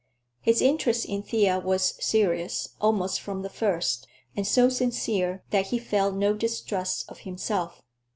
His 0.41 0.63
interest 0.63 1.05
in 1.05 1.21
Thea 1.21 1.59
was 1.59 1.93
serious, 2.03 2.69
almost 2.81 3.21
from 3.21 3.43
the 3.43 3.51
first, 3.51 4.07
and 4.35 4.47
so 4.47 4.67
sincere 4.67 5.43
that 5.51 5.67
he 5.67 5.77
felt 5.77 6.15
no 6.15 6.33
distrust 6.33 7.05
of 7.07 7.19
himself. 7.19 7.83